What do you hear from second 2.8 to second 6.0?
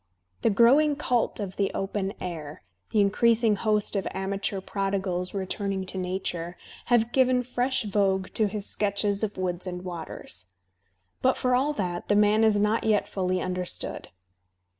the increasing host of amateur prodigals returning to